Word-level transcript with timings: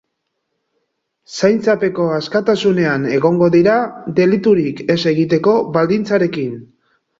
Zaintzapeko 1.39 2.07
askatasunean 2.15 3.05
egongo 3.19 3.51
dira 3.57 3.77
deliturik 4.23 4.83
ez 4.97 4.99
egiteko 5.15 5.57
baldintzarekin. 5.79 6.61